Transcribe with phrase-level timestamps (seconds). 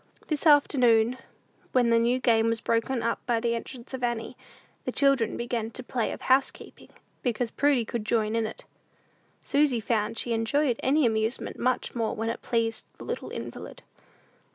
[0.29, 1.19] This afternoon,
[1.73, 4.35] when the new game was broken up by the entrance of Annie,
[4.83, 6.89] the children began the play of housekeeping,
[7.21, 8.65] because Prudy could join in it.
[9.45, 13.83] Susy found she enjoyed any amusement much more when it pleased the little invalid.